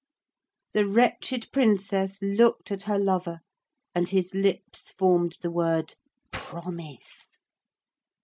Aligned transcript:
The 0.73 0.87
wretched 0.87 1.51
Princess 1.53 2.19
looked 2.23 2.71
at 2.71 2.81
her 2.89 2.97
lover, 2.97 3.41
and 3.93 4.09
his 4.09 4.33
lips 4.33 4.89
formed 4.93 5.37
the 5.43 5.51
word 5.51 5.93
'Promise.' 6.31 7.37